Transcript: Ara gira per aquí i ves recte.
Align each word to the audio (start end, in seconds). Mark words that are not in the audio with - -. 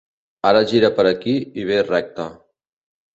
Ara 0.51 0.61
gira 0.69 0.89
per 0.99 1.05
aquí 1.09 1.35
i 1.65 1.65
ves 1.73 1.85
recte. 1.91 2.25